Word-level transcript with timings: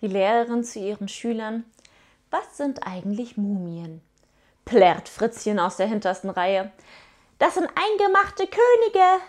Die 0.00 0.06
Lehrerin 0.08 0.64
zu 0.64 0.78
ihren 0.78 1.08
Schülern. 1.08 1.64
Was 2.30 2.56
sind 2.56 2.86
eigentlich 2.86 3.36
Mumien? 3.36 4.00
Plärrt 4.64 5.08
Fritzchen 5.08 5.58
aus 5.58 5.76
der 5.76 5.86
hintersten 5.86 6.30
Reihe. 6.30 6.72
Das 7.38 7.54
sind 7.54 7.68
eingemachte 7.68 8.46
Könige, 8.46 9.22